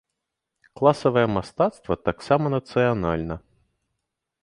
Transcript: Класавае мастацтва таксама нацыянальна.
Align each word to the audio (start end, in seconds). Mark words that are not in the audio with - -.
Класавае 0.79 1.27
мастацтва 1.37 1.93
таксама 2.09 2.45
нацыянальна. 2.57 3.35